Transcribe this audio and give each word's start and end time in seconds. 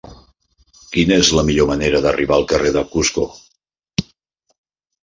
Quina 0.95 1.17
és 1.25 1.29
la 1.39 1.43
millor 1.51 1.69
manera 1.73 2.01
d'arribar 2.07 2.35
al 2.41 2.49
carrer 2.55 2.73
de 2.81 2.87
Cusco? 2.95 3.29